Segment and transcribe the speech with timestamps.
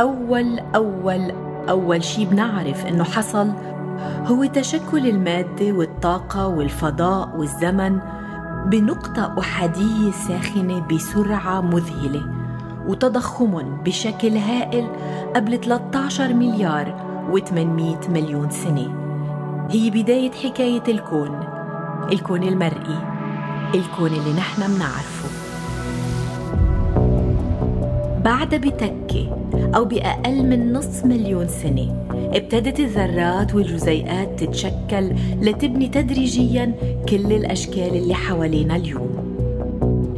[0.00, 1.32] أول أول
[1.68, 3.52] أول شي بنعرف إنه حصل
[4.26, 7.98] هو تشكل المادة والطاقة والفضاء والزمن
[8.66, 12.22] بنقطة أحادية ساخنة بسرعة مذهلة
[12.86, 14.88] وتضخم بشكل هائل
[15.36, 18.94] قبل 13 مليار و800 مليون سنة.
[19.70, 21.40] هي بداية حكاية الكون
[22.12, 22.98] الكون المرئي
[23.74, 25.35] الكون اللي نحن منعرفه
[28.26, 29.36] بعد بتكة
[29.76, 32.06] أو بأقل من نصف مليون سنة.
[32.10, 36.74] ابتدت الذرات والجزيئات تتشكل لتبني تدريجيا
[37.08, 39.36] كل الأشكال اللي حوالينا اليوم.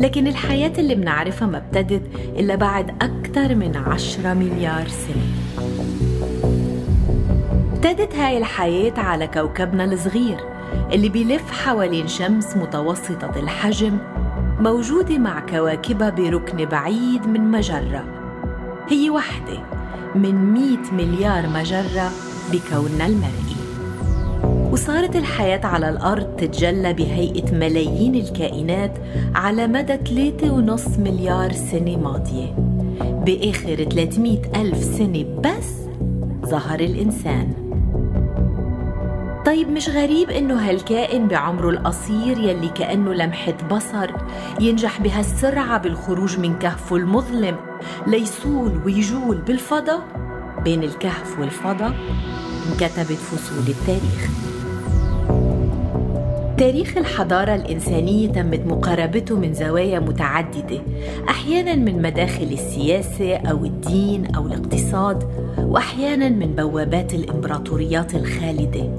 [0.00, 2.02] لكن الحياة اللي منعرفها ما ابتدت
[2.38, 5.62] إلا بعد أكثر من عشرة مليار سنة.
[7.72, 10.36] ابتدت هاي الحياة على كوكبنا الصغير
[10.92, 13.98] اللي بيلف حوالين شمس متوسطة الحجم
[14.62, 18.04] موجودة مع كواكبها بركن بعيد من مجرة.
[18.88, 19.58] هي وحدة
[20.14, 22.10] من 100 مليار مجرة
[22.52, 23.56] بكوننا المرئي.
[24.72, 28.98] وصارت الحياة على الأرض تتجلى بهيئة ملايين الكائنات
[29.34, 32.54] على مدى 3.5 مليار سنة ماضية.
[33.00, 35.70] بآخر 300 ألف سنة بس
[36.46, 37.61] ظهر الإنسان.
[39.46, 44.10] طيب مش غريب إنه هالكائن بعمره القصير يلي كأنه لمحة بصر
[44.60, 47.56] ينجح بهالسرعة بالخروج من كهفه المظلم
[48.06, 50.02] ليصول ويجول بالفضاء.
[50.64, 51.94] بين الكهف والفضاء
[52.72, 54.30] انكتبت فصول التاريخ.
[56.62, 60.82] تاريخ الحضارة الإنسانية تمت مقاربته من زوايا متعددة
[61.28, 65.24] أحيانا من مداخل السياسة أو الدين أو الاقتصاد
[65.58, 68.90] وأحيانا من بوابات الإمبراطوريات الخالدة.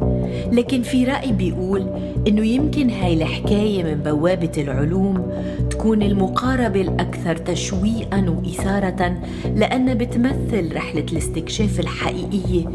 [0.51, 1.87] لكن في رأي بيقول
[2.27, 5.31] إنه يمكن هاي الحكاية من بوابة العلوم
[5.69, 9.17] تكون المقاربة الأكثر تشويقا وإثارة
[9.55, 12.65] لأنها بتمثل رحلة الاستكشاف الحقيقية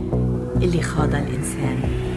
[0.62, 2.07] اللي خاضها الإنسان.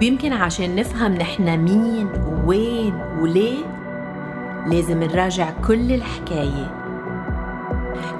[0.00, 3.64] ويمكن عشان نفهم نحن مين ووين وليه
[4.66, 6.74] لازم نراجع كل الحكاية.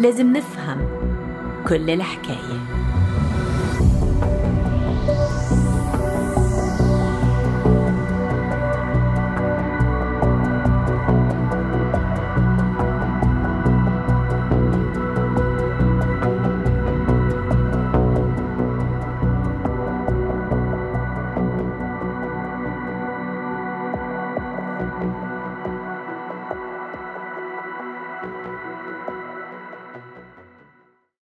[0.01, 0.79] لازم نفهم
[1.69, 2.88] كل الحكاية.